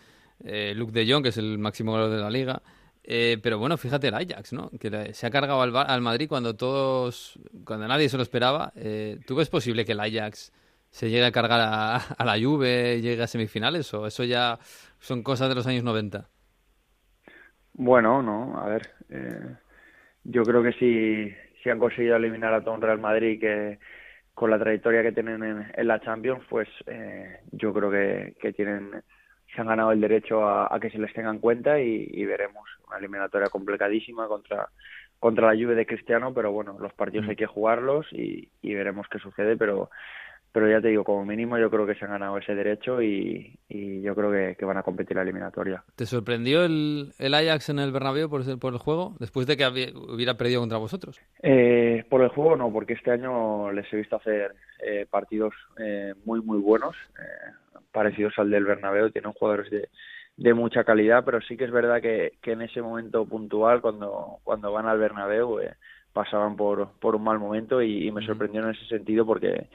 eh, 0.43 0.73
Luke 0.75 0.91
de 0.91 1.11
Jong, 1.11 1.23
que 1.23 1.29
es 1.29 1.37
el 1.37 1.57
máximo 1.57 1.91
goleador 1.91 2.17
de 2.17 2.23
la 2.23 2.29
liga. 2.29 2.61
Eh, 3.03 3.39
pero 3.41 3.57
bueno, 3.57 3.77
fíjate 3.77 4.09
el 4.09 4.13
Ajax, 4.13 4.53
¿no? 4.53 4.69
Que 4.79 5.13
se 5.13 5.25
ha 5.25 5.31
cargado 5.31 5.61
al, 5.61 6.01
Madrid 6.01 6.27
cuando 6.29 6.55
todos, 6.55 7.39
cuando 7.65 7.87
nadie 7.87 8.07
se 8.07 8.17
lo 8.17 8.23
esperaba. 8.23 8.71
Eh, 8.75 9.17
¿Tú 9.25 9.35
ves 9.35 9.49
posible 9.49 9.83
que 9.83 9.93
el 9.93 9.99
Ajax 9.99 10.53
se 10.89 11.09
llegue 11.09 11.25
a 11.25 11.31
cargar 11.31 11.59
a, 11.61 12.23
la 12.23 12.39
Juve 12.39 13.01
llegue 13.01 13.23
a 13.23 13.27
semifinales? 13.27 13.91
¿O 13.93 14.05
eso 14.05 14.23
ya 14.23 14.59
son 14.99 15.23
cosas 15.23 15.49
de 15.49 15.55
los 15.55 15.65
años 15.65 15.83
90? 15.83 16.27
Bueno, 17.73 18.21
no, 18.21 18.59
a 18.59 18.67
ver. 18.67 18.91
Eh, 19.09 19.55
yo 20.25 20.43
creo 20.43 20.61
que 20.61 20.73
si, 20.73 21.33
si 21.63 21.69
han 21.69 21.79
conseguido 21.79 22.15
eliminar 22.15 22.53
a 22.53 22.61
todo 22.61 22.75
un 22.75 22.81
Real 22.81 22.99
Madrid 22.99 23.39
que 23.39 23.79
con 24.33 24.51
la 24.51 24.59
trayectoria 24.59 25.01
que 25.01 25.11
tienen 25.11 25.43
en, 25.43 25.87
la 25.87 25.99
Champions, 25.99 26.43
pues 26.49 26.69
eh, 26.85 27.39
yo 27.51 27.73
creo 27.73 27.89
que, 27.89 28.35
que 28.39 28.53
tienen 28.53 29.03
se 29.53 29.61
han 29.61 29.67
ganado 29.67 29.91
el 29.91 30.01
derecho 30.01 30.47
a, 30.47 30.79
que 30.79 30.89
se 30.89 30.99
les 30.99 31.13
tenga 31.13 31.29
en 31.29 31.39
cuenta 31.39 31.79
y, 31.79 32.25
veremos 32.25 32.67
una 32.87 32.97
eliminatoria 32.97 33.49
complicadísima 33.49 34.27
contra 34.27 34.69
contra 35.19 35.53
la 35.53 35.61
Juve 35.61 35.75
de 35.75 35.85
Cristiano, 35.85 36.33
pero 36.33 36.53
bueno, 36.53 36.77
los 36.79 36.93
partidos 36.93 37.27
hay 37.27 37.35
que 37.35 37.45
jugarlos 37.45 38.07
y, 38.13 38.47
y 38.61 38.73
veremos 38.73 39.05
qué 39.09 39.19
sucede, 39.19 39.57
pero 39.57 39.89
pero 40.51 40.69
ya 40.69 40.81
te 40.81 40.87
digo, 40.87 41.03
como 41.03 41.25
mínimo 41.25 41.57
yo 41.57 41.69
creo 41.69 41.85
que 41.85 41.95
se 41.95 42.05
han 42.05 42.11
ganado 42.11 42.37
ese 42.37 42.55
derecho 42.55 43.01
y, 43.01 43.57
yo 43.69 44.15
creo 44.15 44.55
que, 44.55 44.65
van 44.65 44.77
a 44.77 44.83
competir 44.83 45.15
la 45.15 45.23
eliminatoria. 45.23 45.83
¿Te 45.95 46.05
sorprendió 46.05 46.63
el, 46.63 47.11
el 47.19 47.33
Ajax 47.33 47.69
en 47.69 47.79
el 47.79 47.91
Bernabéu 47.91 48.29
por, 48.29 48.59
por 48.59 48.73
el 48.73 48.79
juego, 48.79 49.15
después 49.19 49.45
de 49.45 49.57
que 49.57 49.93
hubiera 49.95 50.35
perdido 50.35 50.61
contra 50.61 50.77
vosotros? 50.77 51.21
Eh, 51.43 52.03
por 52.09 52.21
el 52.21 52.29
juego 52.29 52.55
no, 52.55 52.71
porque 52.71 52.93
este 52.93 53.11
año 53.11 53.71
les 53.71 53.91
he 53.93 53.97
visto 53.97 54.15
hacer 54.15 54.55
eh, 54.79 55.05
partidos 55.09 55.53
eh, 55.77 56.13
muy, 56.25 56.41
muy 56.41 56.59
buenos, 56.59 56.95
parecidos 57.91 58.33
al 58.37 58.49
del 58.49 58.65
Bernabéu, 58.65 59.11
tienen 59.11 59.33
jugadores 59.33 59.69
de, 59.71 59.89
de 60.37 60.53
mucha 60.53 60.83
calidad, 60.83 61.23
pero 61.25 61.41
sí 61.41 61.57
que 61.57 61.65
es 61.65 61.71
verdad 61.71 62.01
que, 62.01 62.33
que 62.41 62.53
en 62.53 62.61
ese 62.61 62.81
momento 62.81 63.25
puntual, 63.25 63.81
cuando, 63.81 64.39
cuando 64.43 64.71
van 64.71 64.87
al 64.87 64.99
Bernabéu, 64.99 65.59
pasaban 66.13 66.55
por, 66.55 66.91
por 66.99 67.15
un 67.15 67.23
mal 67.23 67.39
momento 67.39 67.81
y, 67.81 68.07
y 68.07 68.11
me 68.11 68.25
sorprendió 68.25 68.61
en 68.61 68.71
ese 68.71 68.85
sentido 68.85 69.25
porque 69.25 69.67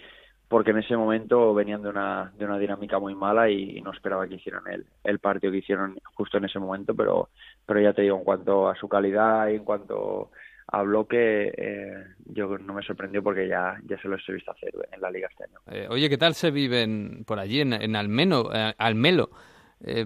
porque 0.49 0.71
en 0.71 0.78
ese 0.78 0.97
momento 0.97 1.54
venían 1.54 1.83
de 1.83 1.88
una, 1.88 2.33
de 2.37 2.44
una 2.44 2.59
dinámica 2.59 2.99
muy 2.99 3.14
mala 3.14 3.50
y, 3.50 3.80
no 3.80 3.92
esperaba 3.92 4.28
que 4.28 4.37
hicieran 4.37 4.62
el, 4.71 4.87
el 5.02 5.18
partido 5.18 5.50
que 5.50 5.59
hicieron 5.59 5.99
justo 6.14 6.38
en 6.38 6.44
ese 6.44 6.59
momento, 6.59 6.94
pero, 6.94 7.30
pero 7.66 7.80
ya 7.80 7.92
te 7.92 8.02
digo, 8.02 8.18
en 8.18 8.25
cuanto 8.25 8.68
a 8.68 8.76
su 8.76 8.88
calidad 8.88 9.49
y 9.49 9.56
en 9.56 9.64
cuanto 9.64 10.30
a 10.66 10.83
bloque, 10.83 11.52
eh, 11.56 12.04
yo 12.26 12.59
no 12.59 12.75
me 12.75 12.83
sorprendió 12.83 13.23
porque 13.23 13.47
ya, 13.49 13.76
ya 13.85 13.99
se 13.99 14.09
lo 14.09 14.16
he 14.16 14.33
visto 14.33 14.50
hacer 14.50 14.73
en 14.92 15.00
la 15.00 15.11
liga 15.11 15.28
este 15.30 15.44
año. 15.44 15.59
Eh, 15.71 15.87
oye, 15.90 16.09
¿qué 16.09 16.18
tal 16.18 16.35
se 16.35 16.50
vive 16.50 16.87
por 17.26 17.38
allí, 17.38 17.61
en, 17.61 17.73
en 17.73 17.97
Almeno, 17.97 18.50
eh, 18.52 18.75
Almelo? 18.78 19.30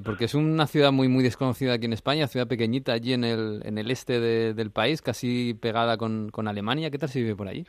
porque 0.04 0.24
es 0.24 0.34
una 0.34 0.66
ciudad 0.66 0.90
muy 0.90 1.06
muy 1.06 1.22
desconocida 1.22 1.74
aquí 1.74 1.86
en 1.86 1.92
España, 1.92 2.26
ciudad 2.26 2.48
pequeñita 2.48 2.94
allí 2.94 3.12
en 3.12 3.22
el, 3.22 3.60
en 3.64 3.78
el 3.78 3.92
este 3.92 4.18
del 4.18 4.72
país, 4.72 5.02
casi 5.02 5.54
pegada 5.54 5.96
con, 5.96 6.30
con 6.30 6.48
Alemania. 6.48 6.90
¿Qué 6.90 6.98
tal 6.98 7.08
se 7.08 7.20
vive 7.20 7.36
por 7.36 7.46
allí? 7.46 7.64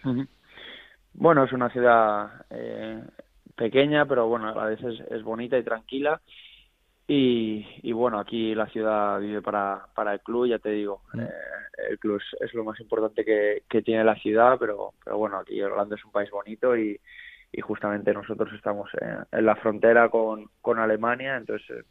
Bueno, 1.14 1.44
es 1.44 1.52
una 1.52 1.70
ciudad 1.70 2.46
eh, 2.50 3.04
pequeña, 3.56 4.06
pero 4.06 4.28
bueno, 4.28 4.48
a 4.48 4.66
veces 4.66 5.00
es 5.12 5.22
bonita 5.24 5.58
y 5.58 5.64
tranquila. 5.64 6.22
Y, 7.12 7.66
y, 7.82 7.92
bueno, 7.92 8.20
aquí 8.20 8.54
la 8.54 8.68
ciudad 8.68 9.20
vive 9.20 9.42
para, 9.42 9.88
para 9.96 10.14
el 10.14 10.20
club, 10.20 10.46
ya 10.46 10.60
te 10.60 10.70
digo. 10.70 11.02
Mm. 11.14 11.22
Eh, 11.22 11.30
el 11.90 11.98
club 11.98 12.22
es, 12.40 12.54
lo 12.54 12.64
más 12.64 12.80
importante 12.80 13.26
que, 13.26 13.64
que 13.68 13.82
tiene 13.82 14.04
la 14.04 14.14
ciudad, 14.14 14.58
pero, 14.60 14.94
pero 15.04 15.18
bueno, 15.18 15.40
aquí 15.40 15.60
Holanda 15.60 15.96
es 15.96 16.06
un 16.06 16.12
país 16.12 16.30
bonito 16.30 16.78
y, 16.78 17.00
y 17.52 17.62
justamente 17.62 18.14
nosotros 18.14 18.54
estamos 18.54 18.92
en, 19.02 19.26
en 19.32 19.44
la 19.44 19.56
frontera 19.56 20.10
con, 20.10 20.52
con 20.62 20.78
Alemania, 20.78 21.36
entonces 21.36 21.84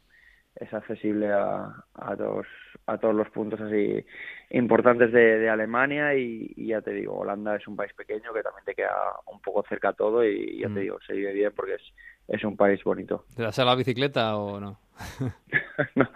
es 0.59 0.73
accesible 0.73 1.31
a, 1.31 1.73
a, 1.95 2.15
todos, 2.15 2.45
a 2.85 2.97
todos 2.97 3.15
los 3.15 3.29
puntos 3.29 3.59
así 3.61 4.05
importantes 4.51 5.11
de, 5.11 5.39
de 5.39 5.49
Alemania 5.49 6.15
y, 6.15 6.53
ya 6.57 6.81
te 6.81 6.91
digo, 6.91 7.17
Holanda 7.17 7.55
es 7.55 7.67
un 7.67 7.75
país 7.75 7.93
pequeño 7.93 8.33
que 8.33 8.43
también 8.43 8.65
te 8.65 8.75
queda 8.75 8.93
un 9.27 9.39
poco 9.41 9.63
cerca 9.67 9.89
a 9.89 9.93
todo 9.93 10.23
y 10.25 10.59
ya 10.59 10.67
te 10.67 10.73
mm. 10.73 10.79
digo, 10.79 10.99
se 11.05 11.13
vive 11.13 11.33
bien 11.33 11.53
porque 11.55 11.75
es, 11.75 11.83
es 12.27 12.43
un 12.43 12.57
país 12.57 12.83
bonito. 12.83 13.25
¿Te 13.35 13.43
das 13.43 13.59
a 13.59 13.65
la 13.65 13.75
bicicleta 13.75 14.35
o 14.37 14.59
no? 14.59 14.79
no? 15.95 16.09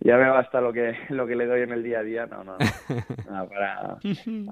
Ya 0.00 0.16
me 0.16 0.28
basta 0.28 0.60
lo 0.60 0.72
que 0.72 0.96
lo 1.08 1.26
que 1.26 1.36
le 1.36 1.46
doy 1.46 1.62
en 1.62 1.72
el 1.72 1.82
día 1.82 2.00
a 2.00 2.02
día, 2.02 2.26
no, 2.26 2.44
no. 2.44 2.56
no. 2.58 3.48
para, 3.48 3.98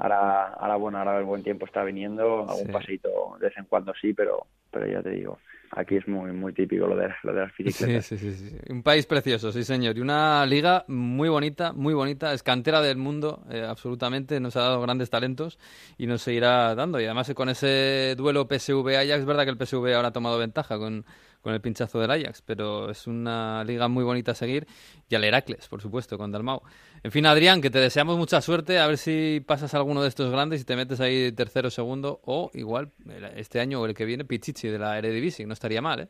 ahora, 0.01 0.47
ahora, 0.55 0.77
bueno, 0.77 0.99
ahora 0.99 1.19
el 1.19 1.25
buen 1.25 1.43
tiempo 1.43 1.67
está 1.67 1.85
viniendo, 1.85 2.49
algún 2.49 2.67
sí. 2.67 2.73
paseito 2.73 3.37
de 3.39 3.47
vez 3.49 3.57
en 3.57 3.65
cuando 3.67 3.93
sí, 4.01 4.13
pero, 4.13 4.47
pero 4.71 4.87
ya 4.87 5.03
te 5.03 5.11
digo, 5.11 5.39
aquí 5.71 5.97
es 5.97 6.09
muy 6.09 6.33
muy 6.33 6.53
típico 6.53 6.87
lo 6.87 6.97
de, 6.97 7.09
lo 7.23 7.33
de 7.33 7.41
las 7.41 7.57
bicicletas. 7.57 8.07
Sí, 8.07 8.19
sí, 8.19 8.33
sí, 8.33 8.57
Un 8.69 8.83
país 8.83 9.07
precioso, 9.07 9.53
sí 9.53 9.65
señor. 9.65 9.97
Y 9.97 10.01
una 10.01 10.45
liga 10.47 10.85
muy 10.89 11.29
bonita, 11.29 11.73
muy 11.73 11.95
bonita. 11.95 12.33
Es 12.33 12.43
cantera 12.43 12.81
del 12.81 12.97
mundo, 12.97 13.45
eh, 13.51 13.65
absolutamente. 13.67 14.41
Nos 14.41 14.57
ha 14.57 14.61
dado 14.61 14.81
grandes 14.81 15.11
talentos 15.11 15.59
y 15.99 16.07
nos 16.07 16.23
seguirá 16.23 16.75
dando. 16.75 17.01
Y 17.01 17.05
además 17.05 17.33
con 17.35 17.49
ese 17.49 18.15
duelo 18.17 18.47
PSV-Ajax, 18.49 19.21
es 19.21 19.27
verdad 19.27 19.45
que 19.45 19.51
el 19.51 19.59
PSV 19.59 19.95
ahora 19.95 20.09
ha 20.09 20.13
tomado 20.13 20.39
ventaja 20.39 20.79
con 20.79 21.05
con 21.43 21.55
el 21.55 21.61
pinchazo 21.61 21.99
del 22.01 22.11
Ajax, 22.11 22.43
pero 22.43 22.91
es 22.91 23.07
una 23.07 23.65
liga 23.65 23.89
muy 23.89 24.05
bonita 24.05 24.33
a 24.33 24.35
seguir. 24.35 24.67
Y 25.09 25.15
al 25.15 25.25
Heracles, 25.25 25.69
por 25.69 25.81
supuesto, 25.81 26.19
con 26.19 26.31
Dalmau. 26.31 26.63
En 27.03 27.11
fin, 27.11 27.25
Adrián, 27.25 27.63
que 27.63 27.71
te 27.71 27.79
deseamos 27.79 28.19
mucha 28.19 28.41
suerte, 28.43 28.79
a 28.79 28.87
ver 28.87 28.99
si 28.99 29.43
pasas 29.47 29.73
alguno 29.75 30.03
de 30.03 30.09
estos 30.09 30.31
grandes 30.31 30.61
y 30.61 30.65
te 30.65 30.77
metes 30.77 31.01
ahí 31.01 31.33
tercero, 31.33 31.71
segundo, 31.71 32.21
o 32.25 32.51
igual 32.53 32.91
este 33.37 33.61
año 33.61 33.81
o 33.81 33.87
el 33.87 33.95
que 33.95 34.05
viene, 34.05 34.25
Pichichi 34.27 34.69
de 34.69 34.79
la 34.79 34.99
Eredivisie, 34.99 35.47
no 35.47 35.55
estaría 35.55 35.81
mal, 35.81 36.01
¿eh? 36.01 36.09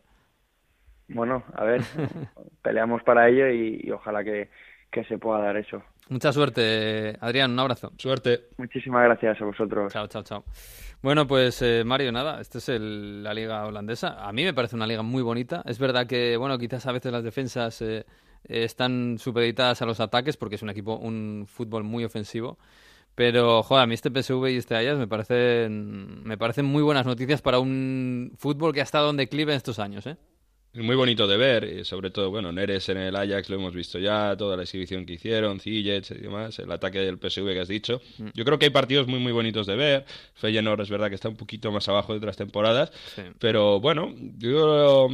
Bueno, 1.08 1.44
a 1.54 1.64
ver, 1.64 1.82
peleamos 2.62 3.02
para 3.02 3.28
ello 3.28 3.48
y, 3.48 3.90
ojalá 3.90 4.24
que, 4.24 4.48
que 4.90 5.04
se 5.04 5.18
pueda 5.18 5.40
dar 5.40 5.56
eso. 5.56 5.82
Mucha 6.08 6.32
suerte, 6.32 7.16
Adrián, 7.20 7.52
un 7.52 7.58
abrazo. 7.60 7.92
Suerte. 7.96 8.48
Muchísimas 8.58 9.04
gracias 9.04 9.40
a 9.40 9.44
vosotros. 9.44 9.92
Chao, 9.92 10.08
chao, 10.08 10.24
chao. 10.24 10.44
Bueno, 11.02 11.26
pues 11.26 11.62
eh, 11.62 11.84
Mario, 11.84 12.10
nada, 12.10 12.40
esta 12.40 12.58
es 12.58 12.68
la 12.68 13.32
liga 13.32 13.64
holandesa. 13.64 14.26
A 14.26 14.32
mí 14.32 14.44
me 14.44 14.52
parece 14.52 14.74
una 14.74 14.88
liga 14.88 15.02
muy 15.02 15.22
bonita. 15.22 15.62
Es 15.66 15.78
verdad 15.78 16.06
que, 16.06 16.36
bueno, 16.36 16.58
quizás 16.58 16.84
a 16.86 16.92
veces 16.92 17.12
las 17.12 17.22
defensas 17.22 17.80
eh, 17.80 18.04
están 18.44 19.18
supeditadas 19.18 19.82
a 19.82 19.86
los 19.86 20.00
ataques 20.00 20.36
porque 20.36 20.56
es 20.56 20.62
un 20.62 20.70
equipo, 20.70 20.96
un 20.96 21.46
fútbol 21.48 21.84
muy 21.84 22.04
ofensivo. 22.04 22.58
Pero, 23.14 23.62
joder, 23.62 23.82
a 23.82 23.86
mí 23.86 23.94
este 23.94 24.10
PSV 24.10 24.50
y 24.50 24.56
este 24.56 24.76
Ajax 24.76 24.98
me 24.98 25.08
parecen, 25.08 26.22
me 26.24 26.38
parecen 26.38 26.64
muy 26.64 26.82
buenas 26.82 27.06
noticias 27.06 27.42
para 27.42 27.58
un 27.58 28.32
fútbol 28.36 28.72
que 28.72 28.80
ha 28.80 28.84
estado 28.84 29.10
en 29.10 29.16
declive 29.16 29.52
en 29.52 29.56
estos 29.56 29.78
años, 29.78 30.06
¿eh? 30.06 30.16
Muy 30.72 30.94
bonito 30.94 31.26
de 31.26 31.36
ver, 31.36 31.64
y 31.64 31.84
sobre 31.84 32.12
todo, 32.12 32.30
bueno, 32.30 32.52
Neres 32.52 32.88
en 32.90 32.98
el 32.98 33.16
Ajax 33.16 33.50
lo 33.50 33.56
hemos 33.56 33.74
visto 33.74 33.98
ya, 33.98 34.36
toda 34.36 34.56
la 34.56 34.62
exhibición 34.62 35.04
que 35.04 35.14
hicieron, 35.14 35.58
Ziyech 35.58 36.12
y 36.12 36.18
demás, 36.18 36.60
el 36.60 36.70
ataque 36.70 37.00
del 37.00 37.18
PSV 37.18 37.46
que 37.46 37.60
has 37.60 37.68
dicho. 37.68 38.00
Mm. 38.18 38.28
Yo 38.34 38.44
creo 38.44 38.56
que 38.56 38.66
hay 38.66 38.70
partidos 38.70 39.08
muy, 39.08 39.18
muy 39.18 39.32
bonitos 39.32 39.66
de 39.66 39.74
ver. 39.74 40.04
Feyenoord 40.34 40.82
es 40.82 40.90
verdad 40.90 41.08
que 41.08 41.16
está 41.16 41.28
un 41.28 41.34
poquito 41.34 41.72
más 41.72 41.88
abajo 41.88 42.12
de 42.12 42.18
otras 42.18 42.36
temporadas, 42.36 42.92
pero 43.40 43.80
bueno, 43.80 44.14
yo, 44.38 45.08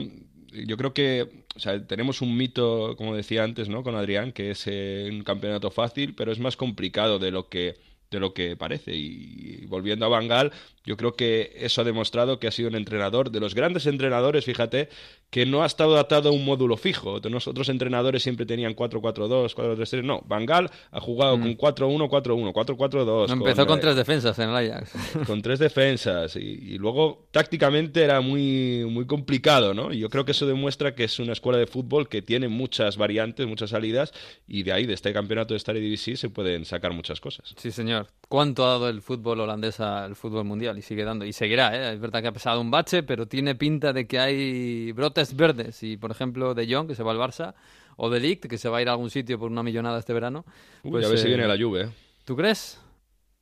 yo 0.66 0.76
creo 0.76 0.94
que 0.94 1.46
o 1.56 1.58
sea, 1.58 1.86
tenemos 1.86 2.20
un 2.20 2.36
mito, 2.36 2.96
como 2.96 3.16
decía 3.16 3.42
antes, 3.42 3.68
¿no? 3.68 3.82
Con 3.82 3.96
Adrián, 3.96 4.32
que 4.32 4.50
es 4.50 4.64
eh, 4.66 5.08
un 5.10 5.24
campeonato 5.24 5.70
fácil, 5.70 6.14
pero 6.14 6.30
es 6.30 6.38
más 6.38 6.56
complicado 6.56 7.18
de 7.18 7.30
lo 7.30 7.48
que 7.48 7.76
de 8.10 8.20
lo 8.20 8.34
que 8.34 8.56
parece. 8.56 8.94
Y 8.94 9.66
volviendo 9.66 10.06
a 10.06 10.08
Bangal, 10.08 10.52
yo 10.86 10.96
creo 10.96 11.14
que 11.14 11.52
eso 11.56 11.80
ha 11.80 11.84
demostrado 11.84 12.38
que 12.38 12.46
ha 12.46 12.52
sido 12.52 12.68
un 12.68 12.76
entrenador 12.76 13.30
de 13.30 13.40
los 13.40 13.54
grandes 13.54 13.86
entrenadores, 13.86 14.44
fíjate, 14.44 14.88
que 15.30 15.44
no 15.44 15.64
ha 15.64 15.66
estado 15.66 15.98
atado 15.98 16.28
a 16.28 16.32
un 16.32 16.44
módulo 16.44 16.76
fijo. 16.76 17.14
Otros 17.14 17.68
entrenadores 17.68 18.22
siempre 18.22 18.46
tenían 18.46 18.76
4-4-2, 18.76 19.54
4-3-3. 19.54 20.04
No, 20.04 20.22
Bangal 20.26 20.70
ha 20.92 21.00
jugado 21.00 21.32
con 21.40 21.56
4-1, 21.56 22.08
4-1, 22.08 22.52
4-4-2. 22.52 23.32
empezó 23.32 23.66
con, 23.66 23.80
tres 23.80 23.96
defensas 23.96 24.38
en 24.38 24.50
el 24.50 24.56
Ajax. 24.56 24.92
Con 25.26 25.42
tres 25.42 25.58
defensas. 25.58 26.36
Y, 26.36 26.78
luego 26.78 27.26
tácticamente 27.32 28.02
era 28.02 28.20
muy, 28.20 28.84
muy 28.88 29.06
complicado, 29.06 29.74
¿no? 29.74 29.92
Y 29.92 29.98
yo 29.98 30.08
creo 30.08 30.24
que 30.24 30.32
eso 30.32 30.46
demuestra 30.46 30.94
que 30.94 31.04
es 31.04 31.18
una 31.18 31.32
escuela 31.32 31.58
de 31.58 31.66
fútbol 31.66 32.08
que 32.08 32.22
tiene 32.22 32.48
muchas 32.48 32.96
variantes, 32.96 33.46
muchas 33.46 33.70
salidas. 33.70 34.12
Y 34.46 34.62
de 34.62 34.72
ahí, 34.72 34.86
de 34.86 34.94
este 34.94 35.12
campeonato 35.12 35.54
de 35.54 35.58
Star 35.58 35.74
Divisie, 35.74 36.16
se 36.16 36.30
pueden 36.30 36.64
sacar 36.64 36.92
muchas 36.92 37.20
cosas. 37.20 37.54
Sí, 37.56 37.72
señor. 37.72 37.95
¿Cuánto 38.28 38.64
ha 38.66 38.70
dado 38.70 38.88
el 38.88 39.02
fútbol 39.02 39.40
holandés 39.40 39.78
al 39.78 40.16
fútbol 40.16 40.44
mundial? 40.44 40.76
Y 40.76 40.82
sigue 40.82 41.04
dando. 41.04 41.24
Y 41.24 41.32
seguirá, 41.32 41.76
¿eh? 41.76 41.94
Es 41.94 42.00
verdad 42.00 42.22
que 42.22 42.28
ha 42.28 42.32
pesado 42.32 42.60
un 42.60 42.72
bache, 42.72 43.04
pero 43.04 43.26
tiene 43.26 43.54
pinta 43.54 43.92
de 43.92 44.08
que 44.08 44.18
hay 44.18 44.90
brotes 44.92 45.36
verdes. 45.36 45.82
Y, 45.84 45.96
por 45.96 46.10
ejemplo, 46.10 46.52
de 46.52 46.66
Jong, 46.72 46.88
que 46.88 46.96
se 46.96 47.04
va 47.04 47.12
al 47.12 47.18
Barça, 47.18 47.54
o 47.96 48.10
de 48.10 48.18
Ligt, 48.18 48.46
que 48.46 48.58
se 48.58 48.68
va 48.68 48.78
a 48.78 48.82
ir 48.82 48.88
a 48.88 48.92
algún 48.92 49.10
sitio 49.10 49.38
por 49.38 49.50
una 49.50 49.62
millonada 49.62 50.00
este 50.00 50.12
verano. 50.12 50.44
Pues, 50.82 51.06
a 51.06 51.08
ver 51.08 51.18
si 51.18 51.28
viene 51.28 51.44
eh, 51.44 51.48
la 51.48 51.54
lluvia. 51.54 51.84
¿eh? 51.84 51.90
¿Tú 52.24 52.34
crees? 52.34 52.80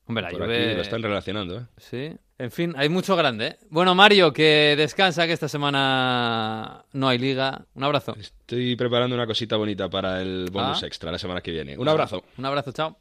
Hombre, 0.06 0.23
la 0.23 0.28
Aquí 0.28 0.37
lo 0.37 0.82
están 0.82 1.02
relacionando, 1.02 1.61
¿eh? 1.61 1.66
Sí. 1.78 2.12
En 2.37 2.50
fin, 2.50 2.75
hay 2.76 2.90
mucho 2.90 3.16
grande. 3.16 3.46
¿eh? 3.46 3.58
Bueno, 3.70 3.94
Mario, 3.94 4.34
que 4.34 4.75
descansa, 4.76 5.26
que 5.26 5.32
esta 5.32 5.49
semana 5.49 6.84
no 6.92 7.08
hay 7.08 7.16
liga. 7.16 7.64
Un 7.75 7.84
abrazo. 7.84 8.14
Estoy 8.18 8.76
preparando 8.76 9.16
una 9.16 9.26
cosita 9.26 9.56
bonita 9.56 9.88
para 9.88 10.20
el 10.20 10.50
bonus 10.52 10.82
ah. 10.82 10.87
extra 10.87 11.11
la 11.11 11.18
semana 11.18 11.40
que 11.40 11.52
viene. 11.52 11.78
Un 11.78 11.88
abrazo. 11.88 12.23
Un 12.37 12.44
abrazo, 12.44 12.73
chao. 12.73 12.92